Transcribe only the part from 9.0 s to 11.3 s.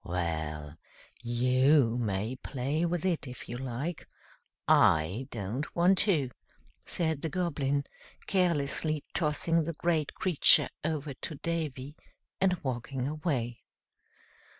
tossing the great creature over